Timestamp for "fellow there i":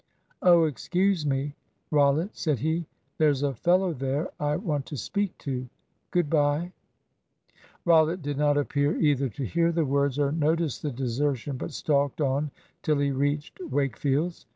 3.53-4.55